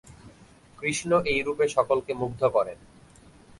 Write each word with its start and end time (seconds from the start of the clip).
কৃষ্ণ 0.77 1.11
এই 1.25 1.39
রূপে 1.41 1.65
সকলকে 1.67 2.11
মুগ্ধ 2.13 2.41
করেন। 2.45 2.77